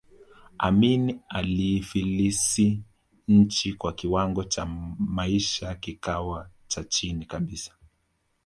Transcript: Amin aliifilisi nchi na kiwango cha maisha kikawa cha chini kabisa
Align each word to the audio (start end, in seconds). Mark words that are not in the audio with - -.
Amin 0.57 1.19
aliifilisi 1.29 2.81
nchi 3.27 3.77
na 3.85 3.91
kiwango 3.91 4.43
cha 4.43 4.65
maisha 4.99 5.75
kikawa 5.75 6.49
cha 6.67 6.83
chini 6.83 7.25
kabisa 7.25 7.71